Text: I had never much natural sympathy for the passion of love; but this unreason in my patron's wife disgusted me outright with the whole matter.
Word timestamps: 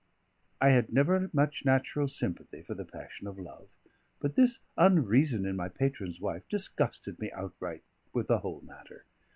I 0.59 0.71
had 0.71 0.91
never 0.91 1.29
much 1.31 1.63
natural 1.63 2.07
sympathy 2.07 2.63
for 2.63 2.73
the 2.73 2.83
passion 2.83 3.27
of 3.27 3.37
love; 3.37 3.69
but 4.19 4.33
this 4.33 4.59
unreason 4.75 5.45
in 5.45 5.55
my 5.55 5.69
patron's 5.69 6.19
wife 6.19 6.49
disgusted 6.49 7.19
me 7.19 7.29
outright 7.33 7.83
with 8.11 8.25
the 8.25 8.39
whole 8.39 8.61
matter. 8.61 9.05